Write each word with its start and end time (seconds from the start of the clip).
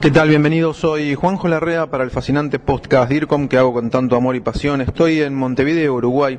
¿Qué 0.00 0.12
tal? 0.12 0.28
Bienvenido, 0.28 0.74
soy 0.74 1.16
Juanjo 1.16 1.48
Larrea 1.48 1.86
para 1.86 2.04
el 2.04 2.12
fascinante 2.12 2.60
podcast 2.60 3.10
DIRCOM 3.10 3.48
que 3.48 3.58
hago 3.58 3.72
con 3.72 3.90
tanto 3.90 4.14
amor 4.14 4.36
y 4.36 4.40
pasión. 4.40 4.80
Estoy 4.80 5.22
en 5.22 5.34
Montevideo, 5.34 5.94
Uruguay, 5.94 6.38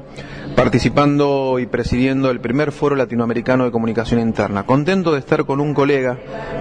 participando 0.55 1.59
y 1.59 1.65
presidiendo 1.65 2.31
el 2.31 2.39
primer 2.39 2.71
foro 2.71 2.95
latinoamericano 2.95 3.65
de 3.65 3.71
comunicación 3.71 4.21
interna. 4.21 4.65
Contento 4.65 5.11
de 5.11 5.20
estar 5.20 5.43
con 5.43 5.59
un 5.59 5.73
colega 5.73 6.17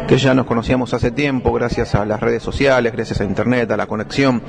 que 0.08 0.18
ya 0.18 0.34
nos 0.34 0.46
conocíamos 0.46 0.92
hace 0.92 1.12
tiempo, 1.12 1.52
gracias 1.52 1.94
a 1.94 2.04
las 2.04 2.18
redes 2.18 2.42
sociales, 2.42 2.92
gracias 2.92 3.20
a 3.20 3.24
Internet, 3.24 3.70
a 3.70 3.76
la 3.76 3.86
conexión. 3.86 4.42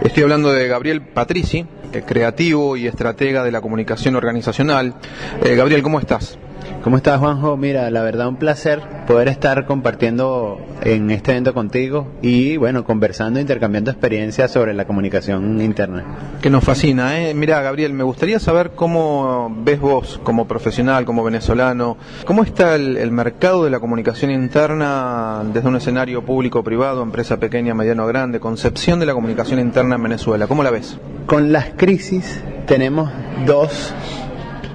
Estoy 0.00 0.22
hablando 0.22 0.52
de 0.52 0.68
Gabriel 0.68 1.02
Patrici, 1.02 1.66
creativo 2.06 2.76
y 2.76 2.86
estratega 2.86 3.42
de 3.42 3.50
la 3.50 3.60
comunicación 3.60 4.14
organizacional. 4.14 4.94
Eh, 5.42 5.56
Gabriel, 5.56 5.82
¿cómo 5.82 5.98
estás? 5.98 6.38
¿Cómo 6.82 6.98
estás, 6.98 7.18
Juanjo? 7.18 7.56
Mira, 7.56 7.90
la 7.90 8.02
verdad 8.02 8.28
un 8.28 8.36
placer 8.36 8.80
poder 9.08 9.28
estar 9.28 9.66
compartiendo 9.66 10.58
en 10.82 11.10
este 11.10 11.32
evento 11.32 11.52
contigo 11.52 12.06
y, 12.22 12.56
bueno, 12.56 12.84
conversando, 12.84 13.40
intercambiando 13.40 13.90
experiencias 13.90 14.52
sobre 14.52 14.72
la 14.72 14.84
comunicación 14.84 15.60
interna. 15.60 16.04
Que 16.40 16.50
nos 16.50 16.62
fascina, 16.62 17.20
¿eh? 17.20 17.34
Mira, 17.34 17.60
Gabriel, 17.60 17.92
me 17.92 18.04
gustaría 18.04 18.38
saber 18.38 18.72
cómo 18.76 19.52
ves 19.64 19.80
vos, 19.80 20.20
como 20.22 20.46
profesional, 20.46 21.04
como 21.04 21.24
venezolano, 21.24 21.96
cómo 22.24 22.44
está 22.44 22.76
el, 22.76 22.96
el 22.96 23.10
mercado 23.10 23.64
de 23.64 23.70
la 23.70 23.80
comunicación 23.80 24.30
interna 24.30 25.42
desde 25.52 25.68
un 25.68 25.76
escenario 25.76 26.24
público-privado, 26.24 27.02
empresa 27.02 27.38
pequeña, 27.38 27.74
mediano, 27.74 28.06
grande, 28.06 28.38
concepción 28.38 29.00
de 29.00 29.06
la 29.06 29.14
comunicación 29.14 29.58
interna 29.58 29.96
en 29.96 30.02
Venezuela. 30.04 30.46
¿Cómo 30.46 30.62
la 30.62 30.70
ves? 30.70 30.98
Con 31.26 31.52
las 31.52 31.70
crisis 31.76 32.40
tenemos 32.66 33.10
dos 33.44 33.92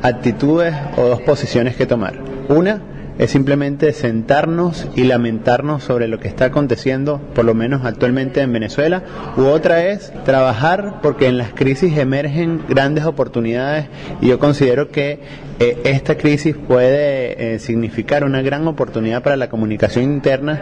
actitudes 0.02 0.74
o 0.98 1.04
dos 1.04 1.22
posiciones 1.22 1.76
que 1.76 1.86
tomar. 1.86 2.16
Una 2.50 2.82
es 3.18 3.30
simplemente 3.30 3.94
sentarnos 3.94 4.88
y 4.96 5.04
lamentarnos 5.04 5.84
sobre 5.84 6.08
lo 6.08 6.20
que 6.20 6.28
está 6.28 6.46
aconteciendo, 6.46 7.22
por 7.36 7.46
lo 7.46 7.54
menos 7.54 7.86
actualmente 7.86 8.42
en 8.42 8.52
Venezuela, 8.52 9.04
u 9.38 9.44
otra 9.44 9.86
es 9.86 10.12
trabajar 10.24 11.02
porque 11.04 11.28
en 11.28 11.38
las 11.38 11.54
crisis 11.54 11.98
emergen 11.98 12.62
grandes 12.68 13.06
oportunidades 13.06 13.88
y 14.22 14.30
yo 14.30 14.40
considero 14.40 14.90
que 14.90 15.20
eh, 15.60 15.82
esta 15.84 16.18
crisis 16.18 16.56
puede 16.56 17.54
eh, 17.54 17.60
significar 17.60 18.24
una 18.24 18.42
gran 18.42 18.68
oportunidad 18.68 19.22
para 19.22 19.36
la 19.38 19.50
comunicación 19.50 20.06
interna 20.06 20.60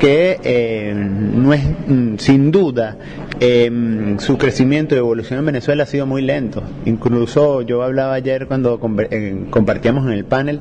que 0.00 0.40
eh, 0.42 0.94
no 0.94 1.52
es 1.52 1.62
mm, 1.86 2.16
sin 2.16 2.50
duda 2.50 2.96
em, 3.40 4.18
su 4.18 4.38
crecimiento 4.38 4.94
y 4.94 4.98
evolución 4.98 5.38
en 5.38 5.46
Venezuela 5.46 5.82
ha 5.84 5.86
sido 5.86 6.06
muy 6.06 6.22
lento. 6.22 6.62
Incluso 6.84 7.62
yo 7.62 7.82
hablaba 7.82 8.14
ayer 8.14 8.46
cuando 8.46 8.78
compartíamos 8.78 10.06
en 10.06 10.12
el 10.12 10.24
panel 10.24 10.60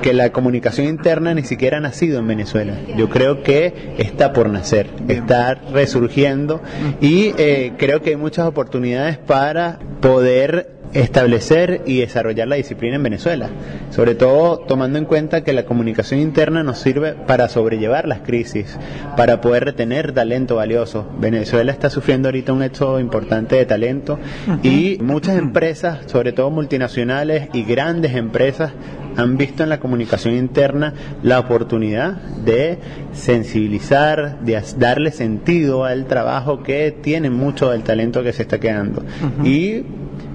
que 0.00 0.14
la 0.14 0.32
comunicación 0.32 0.86
interna 0.86 1.34
ni 1.34 1.42
siquiera 1.42 1.78
ha 1.78 1.80
nacido 1.80 2.18
en 2.18 2.26
Venezuela. 2.26 2.74
Yo 2.96 3.08
creo 3.08 3.42
que 3.42 3.94
está 3.98 4.32
por 4.32 4.48
nacer, 4.48 4.88
está 5.08 5.54
resurgiendo 5.54 6.62
y 7.00 7.32
creo 7.76 8.00
que 8.02 8.10
hay 8.10 8.16
muchas 8.16 8.46
oportunidades 8.46 9.18
para 9.18 9.78
poder 10.00 10.79
establecer 10.92 11.82
y 11.86 12.00
desarrollar 12.00 12.48
la 12.48 12.56
disciplina 12.56 12.96
en 12.96 13.02
Venezuela, 13.02 13.48
sobre 13.90 14.14
todo 14.14 14.58
tomando 14.58 14.98
en 14.98 15.04
cuenta 15.04 15.44
que 15.44 15.52
la 15.52 15.64
comunicación 15.64 16.20
interna 16.20 16.62
nos 16.62 16.78
sirve 16.78 17.12
para 17.12 17.48
sobrellevar 17.48 18.08
las 18.08 18.20
crisis, 18.20 18.78
para 19.16 19.40
poder 19.40 19.64
retener 19.64 20.12
talento 20.12 20.56
valioso. 20.56 21.06
Venezuela 21.18 21.72
está 21.72 21.90
sufriendo 21.90 22.28
ahorita 22.28 22.52
un 22.52 22.62
hecho 22.62 22.98
importante 22.98 23.56
de 23.56 23.66
talento 23.66 24.18
y 24.62 24.98
muchas 25.00 25.38
empresas, 25.38 26.00
sobre 26.06 26.32
todo 26.32 26.50
multinacionales 26.50 27.48
y 27.52 27.64
grandes 27.64 28.14
empresas, 28.14 28.72
han 29.16 29.36
visto 29.36 29.62
en 29.62 29.68
la 29.68 29.80
comunicación 29.80 30.34
interna 30.34 30.94
la 31.22 31.40
oportunidad 31.40 32.14
de 32.44 32.78
sensibilizar, 33.12 34.40
de 34.40 34.62
darle 34.78 35.10
sentido 35.10 35.84
al 35.84 36.06
trabajo 36.06 36.62
que 36.62 36.92
tiene 36.92 37.28
mucho 37.28 37.70
del 37.70 37.82
talento 37.82 38.22
que 38.22 38.32
se 38.32 38.42
está 38.42 38.58
quedando. 38.58 39.02
Y 39.44 39.82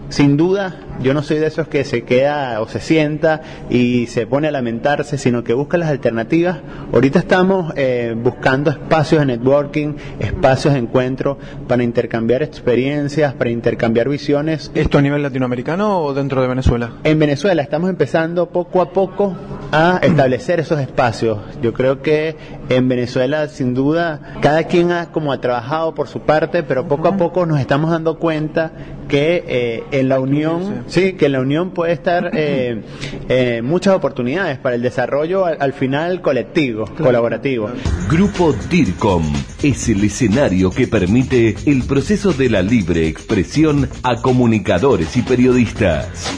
sin 0.09 0.37
duda, 0.37 0.75
yo 1.01 1.13
no 1.13 1.23
soy 1.23 1.39
de 1.39 1.47
esos 1.47 1.67
que 1.67 1.83
se 1.83 2.03
queda 2.03 2.61
o 2.61 2.67
se 2.67 2.79
sienta 2.79 3.41
y 3.69 4.07
se 4.07 4.27
pone 4.27 4.47
a 4.47 4.51
lamentarse, 4.51 5.17
sino 5.17 5.43
que 5.43 5.53
busca 5.53 5.77
las 5.77 5.89
alternativas. 5.89 6.59
Ahorita 6.93 7.19
estamos 7.19 7.73
eh, 7.75 8.15
buscando 8.17 8.71
espacios 8.71 9.21
de 9.21 9.25
networking, 9.25 9.95
espacios 10.19 10.73
de 10.73 10.79
encuentro 10.79 11.37
para 11.67 11.83
intercambiar 11.83 12.43
experiencias, 12.43 13.33
para 13.33 13.49
intercambiar 13.49 14.07
visiones. 14.09 14.71
¿Esto 14.73 14.97
a 14.97 15.01
nivel 15.01 15.23
latinoamericano 15.23 15.99
o 15.99 16.13
dentro 16.13 16.41
de 16.41 16.47
Venezuela? 16.47 16.93
En 17.03 17.19
Venezuela 17.19 17.61
estamos 17.61 17.89
empezando 17.89 18.47
poco 18.49 18.81
a 18.81 18.91
poco 18.91 19.35
a 19.71 19.99
establecer 20.01 20.59
esos 20.59 20.79
espacios. 20.79 21.39
Yo 21.61 21.73
creo 21.73 22.01
que 22.01 22.35
en 22.69 22.87
Venezuela, 22.87 23.47
sin 23.47 23.73
duda, 23.73 24.21
cada 24.41 24.63
quien 24.63 24.91
ha 24.91 25.11
como 25.11 25.33
ha 25.33 25.41
trabajado 25.41 25.93
por 25.93 26.07
su 26.07 26.21
parte, 26.21 26.63
pero 26.63 26.87
poco 26.87 27.07
a 27.07 27.17
poco 27.17 27.45
nos 27.45 27.59
estamos 27.59 27.91
dando 27.91 28.17
cuenta 28.17 28.71
que 29.07 29.43
eh, 29.47 29.83
en 29.91 30.09
la 30.09 30.19
unión, 30.19 30.83
sí, 30.87 31.13
que 31.13 31.27
en 31.27 31.31
la 31.33 31.41
unión 31.41 31.71
puede 31.71 31.93
estar 31.93 32.31
eh, 32.33 32.81
eh, 33.29 33.61
muchas 33.63 33.95
oportunidades 33.95 34.57
para 34.57 34.75
el 34.75 34.81
desarrollo 34.81 35.45
al, 35.45 35.57
al 35.59 35.73
final 35.73 36.21
colectivo, 36.21 36.85
colaborativo. 36.97 37.69
Grupo 38.09 38.53
DIRCOM 38.69 39.23
es 39.63 39.89
el 39.89 40.03
escenario 40.03 40.69
que 40.69 40.87
permite 40.87 41.55
el 41.65 41.83
proceso 41.83 42.33
de 42.33 42.49
la 42.49 42.61
libre 42.61 43.07
expresión 43.07 43.89
a 44.03 44.21
comunicadores 44.21 45.15
y 45.17 45.21
periodistas. 45.21 46.34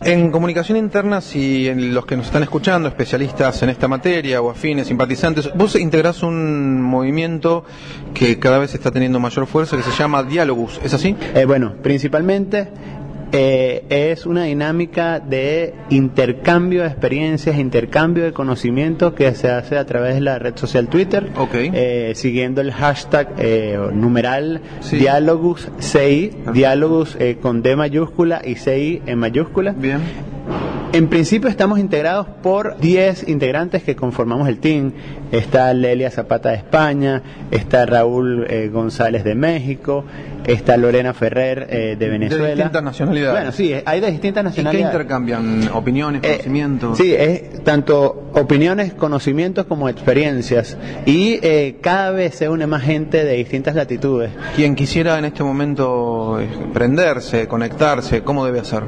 En 0.00 0.30
comunicación 0.30 0.78
interna, 0.78 1.20
si 1.20 1.68
en 1.68 1.92
los 1.92 2.06
que 2.06 2.16
nos 2.16 2.26
están 2.26 2.44
escuchando, 2.44 2.88
especialistas 2.88 3.60
en 3.64 3.70
esta 3.70 3.88
materia 3.88 4.40
o 4.40 4.48
afines, 4.48 4.86
simpatizantes, 4.86 5.50
vos 5.56 5.74
integrás 5.74 6.22
un 6.22 6.80
movimiento 6.80 7.64
que 8.14 8.38
cada 8.38 8.58
vez 8.58 8.74
está 8.74 8.92
teniendo 8.92 9.18
mayor 9.18 9.48
fuerza 9.48 9.76
que 9.76 9.82
se 9.82 9.90
llama 9.90 10.22
Dialogus, 10.22 10.80
¿es 10.84 10.94
así? 10.94 11.16
Eh, 11.34 11.44
bueno, 11.46 11.74
principalmente 11.82 12.68
eh, 13.32 13.84
es 13.88 14.26
una 14.26 14.44
dinámica 14.44 15.20
de 15.20 15.74
intercambio 15.90 16.82
de 16.82 16.88
experiencias, 16.88 17.58
intercambio 17.58 18.24
de 18.24 18.32
conocimientos 18.32 19.12
que 19.14 19.34
se 19.34 19.48
hace 19.50 19.76
a 19.76 19.84
través 19.86 20.14
de 20.14 20.20
la 20.20 20.38
red 20.38 20.56
social 20.56 20.88
Twitter, 20.88 21.30
Ok. 21.36 21.54
eh, 21.54 22.12
siguiendo 22.14 22.60
el 22.60 22.72
hashtag 22.72 23.34
eh, 23.38 23.78
numeral 23.92 24.60
Sí. 24.80 24.96
Dialogus 24.98 25.68
CI, 25.80 26.30
Dialogus 26.52 27.16
eh, 27.20 27.36
con 27.40 27.62
D 27.62 27.76
mayúscula 27.76 28.40
y 28.44 28.54
CI 28.54 29.02
en 29.06 29.18
mayúscula. 29.18 29.72
Bien. 29.72 30.00
En 30.90 31.08
principio 31.08 31.50
estamos 31.50 31.78
integrados 31.78 32.26
por 32.42 32.78
10 32.78 33.28
integrantes 33.28 33.82
que 33.82 33.94
conformamos 33.94 34.48
el 34.48 34.58
team. 34.58 34.92
Está 35.30 35.72
Lelia 35.74 36.10
Zapata 36.10 36.48
de 36.48 36.56
España, 36.56 37.22
está 37.50 37.84
Raúl 37.84 38.46
eh, 38.48 38.70
González 38.72 39.22
de 39.22 39.34
México, 39.34 40.04
está 40.46 40.78
Lorena 40.78 41.12
Ferrer 41.12 41.66
eh, 41.68 41.96
de 41.98 42.08
Venezuela. 42.08 42.54
distintas 42.54 42.82
nacionalidades. 42.82 43.34
Bueno, 43.38 43.52
sí, 43.52 43.74
hay 43.84 44.00
de 44.00 44.10
distintas 44.10 44.40
¿Y 44.40 44.44
qué 44.44 44.48
nacionalidades. 44.62 44.94
intercambian? 44.94 45.68
¿Opiniones, 45.74 46.22
Eh, 46.24 46.28
conocimientos? 46.30 46.96
sí, 46.96 47.14
es 47.14 47.62
tanto 47.64 48.30
opiniones, 48.32 48.94
conocimientos 48.94 49.66
como 49.66 49.90
experiencias. 49.90 50.78
Y 51.04 51.38
eh, 51.42 51.76
cada 51.82 52.12
vez 52.12 52.34
se 52.34 52.48
une 52.48 52.66
más 52.66 52.82
gente 52.82 53.24
de 53.26 53.34
distintas 53.34 53.74
latitudes. 53.74 54.30
Quien 54.56 54.74
quisiera 54.74 55.18
en 55.18 55.26
este 55.26 55.44
momento 55.44 56.40
eh, 56.40 56.48
prenderse, 56.72 57.46
conectarse, 57.46 58.22
¿cómo 58.22 58.46
debe 58.46 58.60
hacer? 58.60 58.84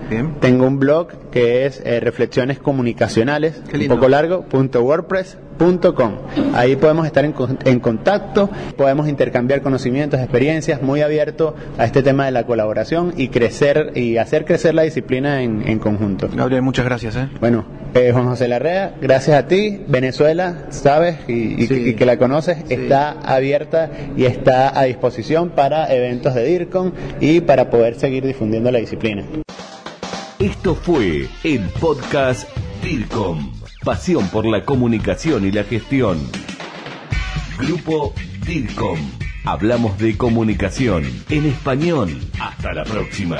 Bien. 0.08 0.34
Tengo 0.40 0.66
un 0.66 0.78
blog 0.78 1.08
que 1.30 1.66
es 1.66 1.80
eh, 1.84 2.00
reflexiones 2.00 2.58
comunicacionales, 2.58 3.62
un 3.72 3.88
poco 3.88 4.08
largo, 4.08 4.42
punto 4.42 4.82
wordpress 4.82 5.36
Ahí 6.54 6.76
podemos 6.76 7.06
estar 7.06 7.24
en, 7.24 7.32
con- 7.32 7.58
en 7.64 7.80
contacto, 7.80 8.50
podemos 8.76 9.08
intercambiar 9.08 9.62
conocimientos, 9.62 10.20
experiencias, 10.20 10.82
muy 10.82 11.00
abierto 11.02 11.54
a 11.78 11.84
este 11.84 12.02
tema 12.02 12.24
de 12.26 12.32
la 12.32 12.44
colaboración 12.46 13.14
y 13.16 13.28
crecer 13.28 13.92
y 13.94 14.16
hacer 14.16 14.44
crecer 14.44 14.74
la 14.74 14.82
disciplina 14.82 15.42
en, 15.42 15.66
en 15.68 15.78
conjunto. 15.78 16.28
Gabriel, 16.34 16.62
muchas 16.62 16.84
gracias. 16.84 17.16
¿eh? 17.16 17.28
Bueno, 17.40 17.64
eh, 17.94 18.10
Juan 18.12 18.26
José 18.26 18.48
Larrea, 18.48 18.94
gracias 19.00 19.36
a 19.38 19.46
ti. 19.46 19.80
Venezuela, 19.86 20.66
sabes, 20.70 21.16
y, 21.28 21.62
y- 21.62 21.66
Sí. 21.66 21.74
y 21.90 21.94
que 21.94 22.06
la 22.06 22.16
conoces, 22.18 22.58
Sí. 22.66 22.74
está 22.74 23.12
abierta 23.22 23.90
y 24.16 24.24
está 24.24 24.78
a 24.78 24.84
disposición 24.84 25.50
para 25.50 25.92
eventos 25.94 26.34
de 26.34 26.44
DIRCON 26.44 26.92
y 27.20 27.40
para 27.40 27.70
poder 27.70 27.94
seguir 27.98 28.26
difundiendo 28.26 28.70
la 28.70 28.78
disciplina. 28.78 29.24
Esto 30.38 30.74
fue 30.74 31.28
el 31.44 31.60
podcast 31.80 32.48
DIRCOM. 32.82 33.61
Pasión 33.84 34.28
por 34.28 34.46
la 34.46 34.64
comunicación 34.64 35.44
y 35.44 35.50
la 35.50 35.64
gestión. 35.64 36.30
Grupo 37.58 38.14
DIRCOM. 38.46 38.98
Hablamos 39.44 39.98
de 39.98 40.16
comunicación 40.16 41.04
en 41.28 41.46
español. 41.46 42.16
Hasta 42.38 42.72
la 42.74 42.84
próxima. 42.84 43.38